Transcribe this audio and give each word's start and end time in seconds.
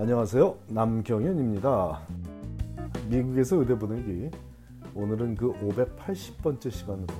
안녕하세요. 0.00 0.56
남경현입니다. 0.68 2.00
미국에서 3.10 3.56
의대 3.56 3.76
보내기 3.76 4.30
오늘은 4.94 5.34
그 5.34 5.52
580번째 5.54 6.70
시간으로 6.70 7.14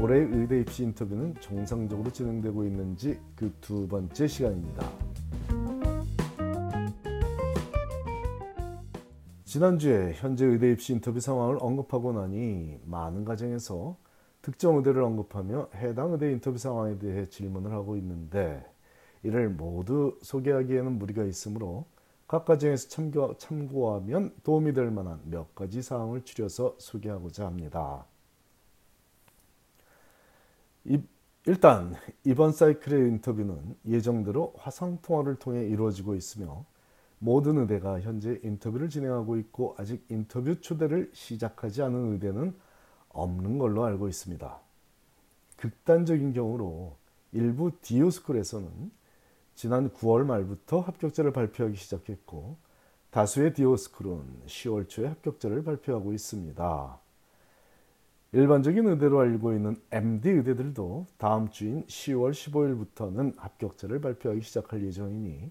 올해 0.00 0.20
의대 0.20 0.60
입시 0.60 0.84
인터뷰는 0.84 1.34
정상적으로 1.38 2.10
진행되고 2.10 2.64
있는지 2.64 3.20
그 3.36 3.52
두 3.60 3.86
번째 3.86 4.26
시간입니다. 4.26 4.88
지난주에 9.44 10.14
현재 10.14 10.46
의대 10.46 10.72
입시 10.72 10.94
인터뷰 10.94 11.20
상황을 11.20 11.58
언급하고 11.60 12.14
나니 12.14 12.80
많은 12.86 13.26
가정에서 13.26 13.98
특정 14.40 14.78
의대를 14.78 15.02
언급하며 15.02 15.68
해당 15.74 16.12
의대 16.12 16.32
인터뷰 16.32 16.56
상황에 16.56 16.98
대해 16.98 17.26
질문을 17.26 17.70
하고 17.70 17.98
있는데 17.98 18.64
이를 19.22 19.50
모두 19.50 20.18
소개하기에는 20.22 20.98
무리가 20.98 21.24
있으므로 21.24 21.86
각 22.26 22.44
가정에서 22.44 22.88
참고, 22.88 23.36
참고 23.38 23.94
하면 23.94 24.32
도움이 24.44 24.72
될 24.72 24.90
만한 24.90 25.20
몇 25.24 25.54
가지 25.54 25.82
사항을 25.82 26.22
추려서 26.24 26.76
소개하고자 26.78 27.44
합니다. 27.44 28.04
이, 30.84 31.02
일단 31.46 31.94
이번 32.24 32.52
사이클의 32.52 33.08
인터뷰는 33.08 33.76
예정대로 33.86 34.54
화상 34.56 34.98
통화를 35.02 35.36
통해 35.36 35.66
이루어지고 35.66 36.14
있으며 36.14 36.64
모든 37.18 37.58
의대가 37.58 38.00
현재 38.00 38.40
인터뷰를 38.42 38.88
진행하고 38.88 39.36
있고 39.38 39.74
아직 39.76 40.04
인터뷰 40.08 40.60
초대를 40.60 41.10
시작하지 41.12 41.82
않은 41.82 42.12
의대는 42.12 42.54
없는 43.10 43.58
걸로 43.58 43.84
알고 43.84 44.08
있습니다. 44.08 44.58
극단적인 45.56 46.32
경우로 46.32 46.96
일부 47.32 47.70
디오스쿨에서는 47.82 48.90
지난 49.54 49.90
9월 49.90 50.24
말부터 50.24 50.80
합격자를 50.80 51.32
발표하기 51.32 51.76
시작했고 51.76 52.56
다수의 53.10 53.54
디오스쿨은 53.54 54.46
10월 54.46 54.88
초에 54.88 55.06
합격자를 55.08 55.64
발표하고 55.64 56.12
있습니다. 56.12 57.00
일반적인 58.32 58.86
의대로 58.86 59.18
알고 59.20 59.52
있는 59.54 59.76
MD 59.90 60.30
의대들도 60.30 61.06
다음 61.18 61.50
주인 61.50 61.84
10월 61.86 62.30
15일부터는 62.30 63.36
합격자를 63.36 64.00
발표하기 64.00 64.40
시작할 64.40 64.84
예정이니 64.86 65.50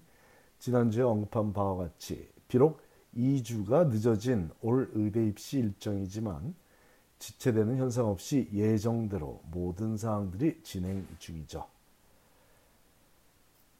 지난주에 0.58 1.02
언급한 1.02 1.52
바와 1.52 1.76
같이 1.76 2.26
비록 2.48 2.80
2주가 3.14 3.88
늦어진 3.88 4.50
올 4.62 4.90
의대 4.94 5.26
입시 5.26 5.58
일정이지만 5.58 6.54
지체되는 7.18 7.76
현상 7.76 8.06
없이 8.06 8.48
예정대로 8.52 9.42
모든 9.50 9.98
사항들이 9.98 10.62
진행 10.62 11.06
중이죠. 11.18 11.66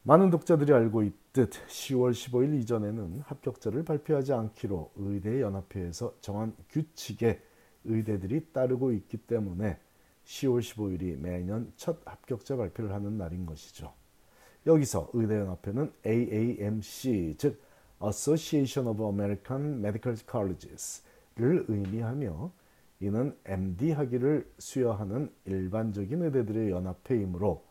많은 0.03 0.31
독자들이 0.31 0.73
알고 0.73 1.03
있듯 1.03 1.51
10월 1.51 2.13
15일 2.13 2.59
이전에는 2.61 3.21
합격자를 3.21 3.85
발표하지 3.85 4.33
않기로 4.33 4.93
의대연합회에서 4.97 6.15
정한 6.23 6.57
규칙에 6.71 7.43
의대들이 7.85 8.53
따르고 8.53 8.93
있기 8.93 9.19
때문에 9.19 9.79
10월 10.25 10.61
15일이 10.61 11.19
매년 11.19 11.71
첫 11.77 12.01
합격자 12.07 12.57
발표를 12.57 12.93
하는 12.95 13.19
날인 13.19 13.45
것이죠. 13.45 13.93
여기서 14.67 15.11
의대연합회는 15.13 15.93
AAMC 16.07 17.35
즉 17.37 17.61
Association 18.03 18.89
of 18.89 19.05
American 19.05 19.85
Medical 19.85 20.19
Colleges를 20.31 21.67
의미하며 21.69 22.53
이는 23.01 23.37
MD 23.45 23.93
학위를 23.93 24.51
수여하는 24.59 25.31
일반적인 25.45 26.23
의대들의 26.23 26.71
연합회이므로 26.71 27.65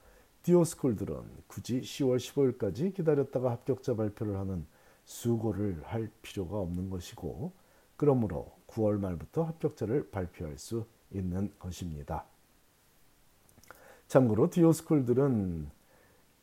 디오스쿨들은 0.44 1.44
굳이 1.48 1.82
10월 1.82 2.18
15일까지 2.18 2.94
기다렸다가 2.94 3.52
합격자 3.52 3.96
발표를 3.96 4.38
하는 4.38 4.66
수고를 5.06 5.82
할 5.84 6.10
필요가 6.22 6.60
없는 6.60 6.90
것이고 6.90 7.52
그러므로 7.98 8.52
9월 8.68 9.00
말부터 9.00 9.44
합격자를 9.44 10.12
발표할 10.12 10.58
수 10.58 10.86
있는 11.12 11.52
것입니다. 11.60 12.26
참고로 14.08 14.50
디오스쿨들은 14.50 15.70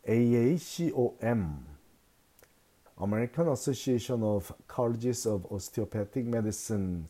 AACOM 0.09 1.65
American 3.01 3.51
Association 3.51 4.23
of 4.23 4.55
Colleges 4.73 5.29
of 5.29 5.47
Osteopathic 5.53 6.29
Medicine 6.29 7.07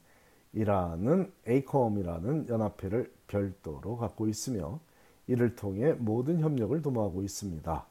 이라는 0.53 1.33
ACOM이라는 1.47 2.49
연합회를 2.49 3.13
별도로 3.27 3.97
갖고 3.97 4.29
있으며 4.29 4.81
이를 5.27 5.57
통해 5.57 5.93
모든 5.93 6.41
협력을 6.41 6.81
도모하고 6.83 7.23
있습니다. 7.23 7.87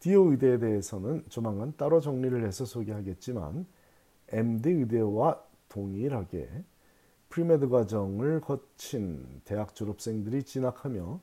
DO 0.00 0.30
의대에 0.30 0.58
대해서는 0.58 1.24
조만간 1.28 1.72
따로 1.76 2.00
정리를 2.00 2.44
해서 2.44 2.64
소개하겠지만 2.64 3.66
MD 4.28 4.70
의대와 4.70 5.40
동일하게 5.68 6.48
premed 7.28 7.68
과정을 7.68 8.40
거친 8.40 9.40
대학 9.44 9.74
졸업생들이 9.74 10.42
진학하며 10.42 11.20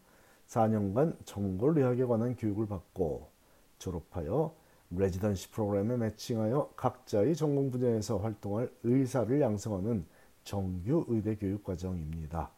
4년간 0.48 1.16
정골의학에 1.26 2.04
관한 2.06 2.36
교육을 2.36 2.68
받고 2.68 3.30
졸업하여 3.78 4.54
residency 4.90 5.52
프로그램에 5.52 5.96
matching하여 5.96 6.74
각자의 6.76 7.36
전공 7.36 7.72
분야에서 7.72 8.18
활동할 8.18 8.70
의사를 8.84 9.40
양성하는 9.40 10.06
정규 10.44 11.06
의대 11.08 11.36
교육 11.36 11.64
과정입니다. 11.64 12.52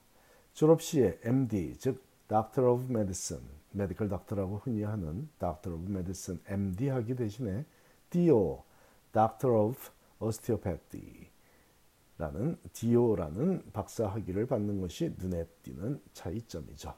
졸업 0.53 0.81
시에 0.81 1.19
MD 1.23 1.75
즉 1.77 2.03
Doctor 2.33 2.67
of 2.67 2.85
Medicine, 2.89 3.45
medical 3.73 4.09
doctor라고 4.09 4.57
흔히 4.63 4.81
하는 4.81 5.29
Doctor 5.37 5.77
of 5.77 5.87
Medicine 5.87 6.41
MD 6.47 6.89
학위 6.89 7.15
대신에 7.15 7.63
DO, 8.09 8.63
Doctor 9.13 9.55
of 9.55 9.91
Osteopathy 10.17 11.27
라는 12.17 12.57
DO라는 12.73 13.69
박사 13.71 14.07
학위를 14.07 14.47
받는 14.47 14.81
것이 14.81 15.13
눈에 15.19 15.45
띄는 15.61 16.01
차이점이죠. 16.13 16.95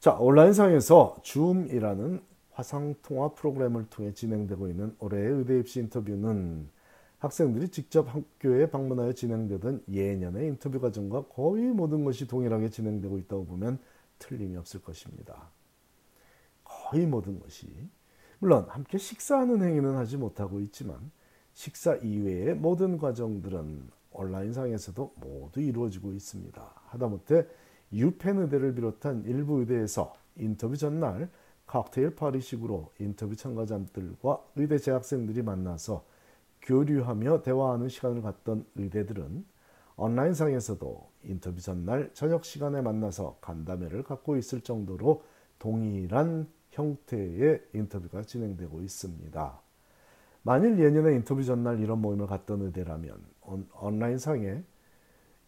자, 0.00 0.14
온라인상에서 0.14 1.18
Zoom이라는 1.20 2.22
화상통화 2.52 3.34
프로그램을 3.34 3.90
통해 3.90 4.14
진행되고 4.14 4.68
있는 4.68 4.96
올해의 5.00 5.32
의대 5.32 5.58
입시 5.58 5.80
인터뷰는 5.80 6.70
학생들이 7.18 7.68
직접 7.68 8.14
학교에 8.14 8.70
방문하여 8.70 9.12
진행되던 9.12 9.84
예년의 9.90 10.46
인터뷰 10.48 10.78
과정과 10.80 11.26
거의 11.28 11.64
모든 11.64 12.04
것이 12.04 12.28
동일하게 12.28 12.70
진행되고 12.70 13.18
있다고 13.18 13.44
보면 13.46 13.78
틀림이 14.18 14.56
없을 14.56 14.82
것입니다. 14.82 15.50
거의 16.62 17.06
모든 17.06 17.40
것이 17.40 17.66
물론 18.38 18.66
함께 18.68 18.98
식사하는 18.98 19.62
행위는 19.62 19.96
하지 19.96 20.16
못하고 20.16 20.60
있지만 20.60 21.10
식사 21.54 21.96
이외의 21.96 22.54
모든 22.54 22.98
과정들은 22.98 23.90
온라인상에서도 24.12 25.14
모두 25.16 25.60
이루어지고 25.60 26.12
있습니다. 26.12 26.72
하다못해 26.86 27.46
유펜 27.92 28.38
의대를 28.38 28.74
비롯한 28.74 29.24
일부 29.24 29.60
의대에서 29.60 30.14
인터뷰 30.36 30.76
전날 30.76 31.30
칵테일 31.66 32.14
파리식으로 32.14 32.92
인터뷰 33.00 33.34
참가자들과 33.34 34.40
의대 34.56 34.78
재학생들이 34.78 35.42
만나서 35.42 36.04
교류하며 36.62 37.42
대화하는 37.42 37.88
시간을 37.88 38.22
갖던 38.22 38.64
의대들은 38.76 39.44
온라인상에서도 39.96 41.10
인터뷰 41.24 41.60
전날 41.60 42.10
저녁 42.14 42.44
시간에 42.44 42.80
만나서 42.80 43.38
간담회를 43.40 44.04
갖고 44.04 44.36
있을 44.36 44.60
정도로 44.60 45.24
동일한 45.58 46.48
형태의 46.70 47.62
인터뷰가 47.74 48.22
진행되고 48.22 48.80
있습니다. 48.80 49.60
만일 50.42 50.78
예년에 50.78 51.14
인터뷰 51.16 51.42
전날 51.42 51.80
이런 51.80 52.00
모임을 52.00 52.26
갖던 52.28 52.62
의대라면 52.62 53.18
온라인상에 53.80 54.62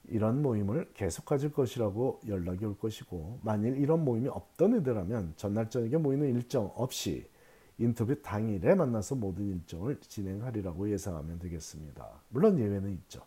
이런 0.09 0.43
모임을 0.43 0.91
계속 0.95 1.25
가질 1.25 1.53
것이라고 1.53 2.21
연락이 2.27 2.65
올 2.65 2.77
것이고 2.77 3.39
만일 3.43 3.77
이런 3.77 4.05
모임이 4.05 4.29
없던 4.29 4.75
의대라면 4.75 5.35
전날 5.37 5.71
저녁에 5.71 5.97
모이는 5.97 6.29
일정 6.35 6.73
없이 6.75 7.30
인터뷰 7.81 8.15
당일에 8.21 8.75
만나서 8.75 9.15
모든 9.15 9.47
일정을 9.47 9.99
진행하리라고 10.01 10.91
예상하면 10.91 11.39
되겠습니다. 11.39 12.07
물론 12.29 12.59
예외는 12.59 12.93
있죠. 12.93 13.23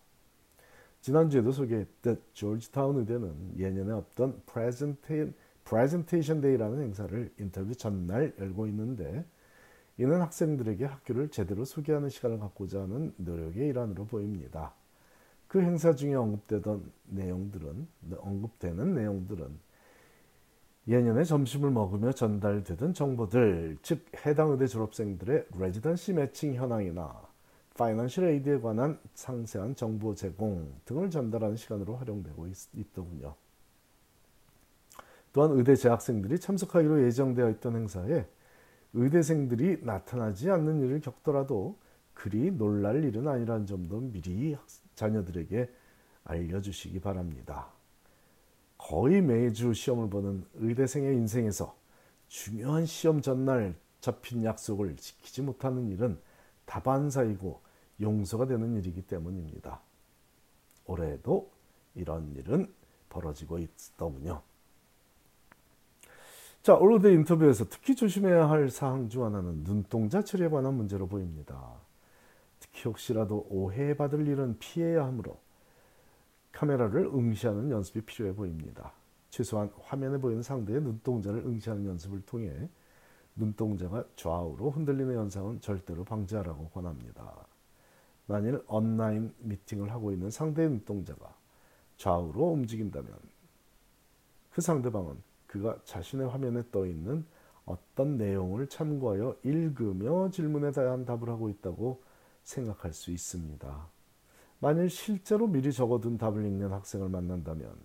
지난주에도 1.02 1.52
소개했듯 1.52 2.34
조지타운 2.34 3.00
의대는 3.00 3.58
예년에 3.58 3.92
없던 3.92 4.44
Presentation 5.66 6.40
Day라는 6.40 6.82
행사를 6.82 7.34
인터뷰 7.40 7.74
전날 7.76 8.34
열고 8.40 8.68
있는데 8.68 9.26
이는 9.98 10.22
학생들에게 10.22 10.86
학교를 10.86 11.30
제대로 11.30 11.66
소개하는 11.66 12.10
시간을 12.10 12.40
갖고자 12.40 12.84
하는 12.84 13.12
노력의 13.18 13.70
일환으로 13.70 14.06
보입니다. 14.06 14.74
그 15.48 15.62
행사 15.62 15.94
중에 15.94 16.14
언급되던 16.14 16.92
내용들은 17.08 17.88
언급되는 18.18 18.94
내용들은 18.94 19.73
예년에 20.88 21.24
점심을 21.24 21.72
먹으며 21.72 22.12
전달되던 22.12 22.94
정보들, 22.94 23.78
즉 23.82 24.06
해당 24.26 24.52
의대 24.52 24.68
졸업생들의 24.68 25.46
레지던시 25.58 26.14
매칭 26.14 26.56
현황이나 26.56 27.22
파이낸셜 27.76 28.26
에이드에 28.26 28.60
관한 28.60 29.00
상세한 29.14 29.76
정보 29.76 30.14
제공 30.14 30.74
등을 30.86 31.10
전달하는 31.10 31.56
시간으로 31.56 31.96
활용되고 31.96 32.48
있, 32.48 32.94
더군요 32.94 33.36
또한 35.32 35.52
의대 35.54 35.76
재학생들이 35.76 36.40
참석하기로 36.40 37.06
예정되어 37.06 37.50
있던 37.52 37.76
행사에 37.76 38.26
의대생들이 38.94 39.80
나타나지 39.82 40.52
않는 40.52 40.82
일을 40.82 41.02
겪더라도 41.02 41.80
그리 42.14 42.52
놀랄 42.52 43.04
일은 43.04 43.28
아니라는 43.28 43.66
점도 43.66 44.00
미리 44.00 44.56
자녀들에게 44.94 45.70
알려주시기 46.26 47.00
바랍니다. 47.00 47.72
거의 48.84 49.22
매주 49.22 49.74
시험을 49.74 50.10
보는 50.10 50.44
의대생의 50.56 51.16
인생에서 51.16 51.74
중요한 52.28 52.86
시험 52.86 53.22
전날 53.22 53.76
잡힌 54.02 54.44
약속을 54.44 54.98
지키지 54.98 55.42
못하는 55.42 55.88
일은 55.88 56.20
다반사이고 56.66 57.62
용서가 58.02 58.46
되는 58.46 58.76
일이기 58.76 59.04
때문입니다. 59.04 59.80
올해도 60.86 61.50
이런 61.96 62.36
일은 62.36 62.74
벌어지고 63.08 63.60
있더군요. 63.60 64.42
자, 66.62 66.76
올해 66.76 67.08
인터뷰에서 67.08 67.66
특히 67.70 67.96
조심해야 67.96 68.50
할 68.50 68.70
사항 68.70 69.08
중 69.08 69.24
하나는 69.24 69.64
눈동자 69.64 70.22
처리에 70.22 70.50
관한 70.50 70.74
문제로 70.74 71.08
보입니다. 71.08 71.72
특히 72.60 72.84
혹시라도 72.84 73.48
오해받을 73.50 74.28
일은 74.28 74.58
피해야 74.60 75.06
하므로 75.06 75.43
카메라를 76.54 77.08
응시하는 77.08 77.70
연습이 77.72 78.02
필요해 78.02 78.34
보입니다. 78.34 78.94
최소한 79.30 79.70
화면에 79.82 80.18
보이는 80.18 80.42
상대의 80.42 80.82
눈동자를 80.82 81.40
응시하는 81.40 81.86
연습을 81.86 82.22
통해 82.22 82.70
눈동자가 83.36 84.06
좌우로 84.16 84.70
흔들리는 84.70 85.16
현상은 85.16 85.60
절대로 85.60 86.04
방지하라고 86.06 86.70
권합니다. 86.70 87.48
만일 88.28 88.64
온라인 88.68 89.34
미팅을 89.40 89.92
하고 89.92 90.12
있는 90.12 90.30
상대의 90.30 90.70
눈동자가 90.70 91.36
좌우로 91.98 92.52
움직인다면 92.52 93.12
그 94.52 94.62
상대방은 94.62 95.18
그가 95.48 95.78
자신의 95.84 96.30
화면에 96.30 96.64
떠 96.72 96.86
있는 96.86 97.26
어떤 97.66 98.18
내용을 98.18 98.68
참고하여 98.68 99.38
읽으며 99.44 100.30
질문에 100.30 100.72
대한 100.72 101.06
답을 101.06 101.30
하고 101.30 101.50
있다고 101.50 102.04
생각할 102.44 102.94
수 102.94 103.12
있습니다. 103.12 103.88
만일 104.64 104.90
실제로 104.90 105.46
미리 105.46 105.74
적어둔 105.74 106.18
답을 106.18 106.46
읽는 106.46 106.72
학생을 106.72 107.10
만난다면 107.10 107.76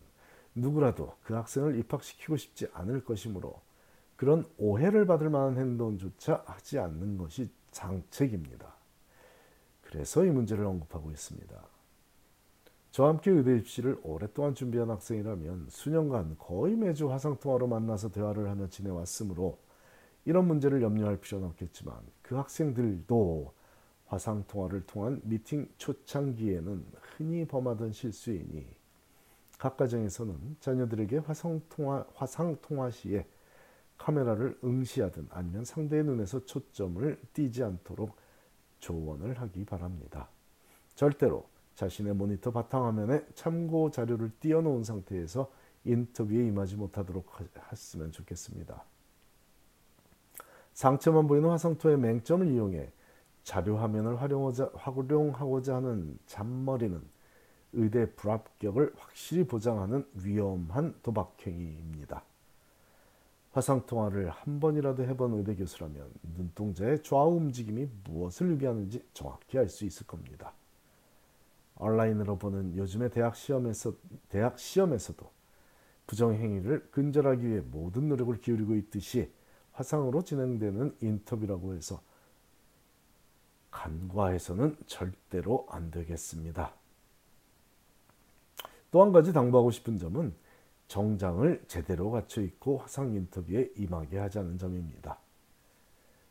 누구라도 0.55 1.17
그 1.25 1.35
학생을 1.35 1.77
입학시키고 1.77 2.37
싶지 2.37 2.69
않을 2.73 3.05
것이므로 3.05 3.61
그런 4.15 4.45
오해를 4.59 5.05
받을 5.05 5.29
만한 5.29 5.59
행동조차 5.59 6.45
하지 6.47 6.79
않는 6.79 7.19
것이 7.19 7.51
장책입니다. 7.73 8.73
그래서 9.83 10.25
이 10.25 10.31
문제를 10.31 10.65
언급하고 10.67 11.11
있습니다. 11.11 11.61
저와 12.93 13.09
함께 13.09 13.33
의대 13.33 13.57
입시를 13.57 13.99
오랫동안 14.05 14.55
준비한 14.55 14.89
학생이라면 14.89 15.67
수년간 15.71 16.37
거의 16.39 16.77
매주 16.77 17.11
화상통화로 17.11 17.67
만나서 17.67 18.13
대화를 18.13 18.49
하며 18.49 18.69
지내왔으므로 18.69 19.59
이런 20.25 20.47
문제를 20.47 20.81
염려할 20.83 21.17
필요는 21.17 21.49
없겠지만 21.49 21.97
그 22.23 22.37
학생들도 22.37 23.58
화상 24.09 24.45
통화를 24.49 24.87
통한 24.87 25.21
미팅 25.23 25.69
초창기에는 25.77 26.85
흔히 27.01 27.47
범하던 27.47 27.93
실수이니 27.93 28.67
각 29.59 29.77
가정에서는 29.77 30.57
자녀들에게 30.61 31.19
화상 31.19 31.61
통화, 31.69 32.05
화상 32.15 32.57
통화 32.63 32.91
시에 32.91 33.27
카메라를 33.99 34.59
응시하든 34.65 35.29
아니면 35.31 35.65
상대의 35.65 36.05
눈에서 36.05 36.45
초점을 36.47 37.21
띄지 37.35 37.63
않도록 37.65 38.17
조언을 38.79 39.41
하기 39.41 39.65
바랍니다. 39.65 40.29
절대로 40.95 41.47
자신의 41.75 42.15
모니터 42.15 42.51
바탕화면에 42.51 43.27
참고 43.35 43.91
자료를 43.91 44.31
띄워놓은 44.41 44.85
상태에서 44.85 45.51
인터뷰에 45.85 46.47
임하지 46.47 46.77
못하도록 46.77 47.27
했으면 47.71 48.11
좋겠습니다. 48.13 48.85
상처만 50.73 51.27
보이는 51.27 51.49
화상토의 51.49 51.99
맹점을 51.99 52.47
이용해 52.49 52.93
자료 53.43 53.77
화면을 53.79 54.21
활용하고자 54.21 55.77
하는 55.77 56.19
잔머리는 56.27 57.03
의대 57.73 58.11
불합격을 58.13 58.95
확실히 58.97 59.47
보장하는 59.47 60.07
위험한 60.15 60.95
도박행위입니다. 61.03 62.23
화상통화를 63.53 64.31
한 64.31 64.61
번이라도 64.61 65.05
해본 65.05 65.35
의대 65.39 65.55
교수라면 65.55 66.11
눈동자의 66.37 67.03
좌우 67.03 67.37
움직임이 67.37 67.89
무엇을 68.05 68.49
의미하는지 68.51 69.05
정확히 69.13 69.59
알 69.59 69.69
수 69.69 69.85
있을 69.85 70.07
겁니다. 70.07 70.53
온라인으로 71.77 72.39
보는 72.39 72.77
요즘의 72.77 73.11
대학 73.11 73.37
시험에서 73.37 73.93
대학 74.29 74.59
시험에서도 74.59 75.31
부정 76.07 76.35
행위를 76.35 76.89
근절하기 76.91 77.47
위해 77.47 77.61
모든 77.61 78.09
노력을 78.09 78.37
기울이고 78.41 78.75
있듯이 78.77 79.31
화상으로 79.73 80.23
진행되는 80.23 80.97
인터뷰라고 81.01 81.75
해서 81.75 82.01
간과해서는 83.79 84.77
절대로 84.87 85.67
안 85.71 85.91
되겠습니다. 85.91 86.73
또 88.91 89.03
한 89.03 89.13
가지 89.13 89.33
당부하고 89.33 89.71
싶은 89.71 89.99
점은 89.99 90.35
정장을 90.89 91.63
제대로 91.69 92.11
갖춰 92.11 92.41
입고 92.41 92.79
화상 92.79 93.13
인터뷰에 93.15 93.71
임하게 93.77 94.19
하자는 94.19 94.59
점입니다. 94.59 95.19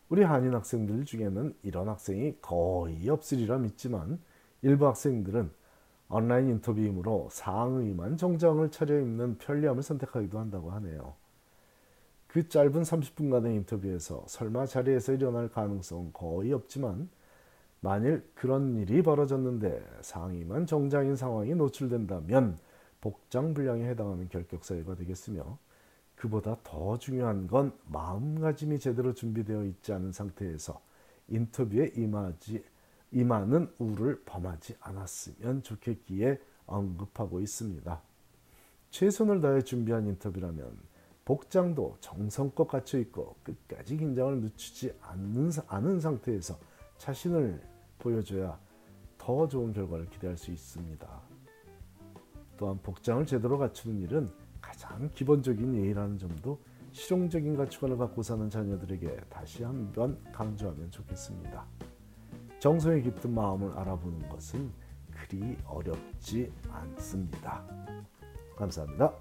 우리 0.10 0.24
한인 0.24 0.56
학생들 0.56 1.06
중에는 1.06 1.56
이런 1.64 1.88
학생이 1.88 2.38
거의 2.42 3.08
없으리라 3.10 3.58
믿지만 3.60 4.20
일부 4.62 4.88
학생들은 4.88 5.52
온라인 6.10 6.50
인터뷰이므로 6.50 7.28
상의만 7.32 8.18
정장을 8.18 8.72
차려입는 8.72 9.38
편리함을 9.38 9.84
선택하기도 9.84 10.40
한다고 10.40 10.72
하네요. 10.72 11.14
그 12.28 12.50
짧은 12.50 12.82
30분간의 12.82 13.56
인터뷰에서 13.56 14.26
설마 14.28 14.66
자리에서 14.66 15.14
일어날 15.14 15.50
가능성은 15.50 16.14
거의 16.14 16.54
없지만 16.54 17.10
만일 17.80 18.28
그런 18.34 18.76
일이 18.76 19.02
벌어졌는데 19.02 19.86
상의만 20.02 20.66
정장인 20.66 21.16
상황이 21.16 21.54
노출된다면 21.54 22.60
복장 23.02 23.54
불량에 23.54 23.88
해당하는 23.88 24.28
결격 24.30 24.66
사유가 24.66 24.96
되겠으며 24.96 25.58
그보다 26.16 26.58
더 26.64 26.98
중요한 26.98 27.48
건 27.48 27.72
마음가짐이 27.86 28.80
제대로 28.80 29.14
준비되어 29.14 29.66
있지 29.66 29.94
않은 29.94 30.12
상태에서 30.12 30.82
인터뷰에 31.28 31.92
임하지 31.96 32.64
임하는 33.12 33.72
우를 33.78 34.24
범하지 34.26 34.76
않았으면 34.80 35.62
좋겠기에 35.62 36.40
언급하고 36.66 37.40
있습니다. 37.40 38.02
최선을 38.90 39.42
다해 39.42 39.62
준비한 39.62 40.08
인터뷰라면 40.08 40.78
복장도 41.24 41.98
정성껏 42.00 42.68
갖춰 42.68 42.98
있고 43.00 43.36
끝까지 43.44 43.98
긴장을 43.98 44.42
늦추지 44.42 44.94
않는, 45.02 45.52
않은 45.68 46.00
상태에서 46.00 46.58
자신을 46.98 47.62
보여줘야 48.00 48.60
더 49.18 49.48
좋은 49.48 49.74
결과를 49.74 50.10
기대할 50.10 50.38
수 50.38 50.52
있습니다. 50.52 51.22
또한 52.58 52.80
복장을 52.82 53.26
제대로 53.26 53.58
갖추는 53.58 54.02
일은 54.02 54.32
가장 54.62 55.10
기본적인 55.14 55.76
예의라는 55.76 56.18
점도 56.18 56.60
실용적인 56.92 57.56
가치관을 57.56 57.98
갖고 57.98 58.24
사는 58.24 58.50
자녀들에게 58.50 59.18
다시 59.30 59.64
한번 59.64 60.22
강조하면 60.32 60.90
좋겠습니다. 60.90 61.66
정성이 62.60 63.04
깃든 63.04 63.34
마음을 63.34 63.72
알아보는 63.78 64.28
것은 64.30 64.72
그리 65.12 65.58
어렵지 65.66 66.52
않습니다. 66.70 67.64
감사합니다. 68.56 69.14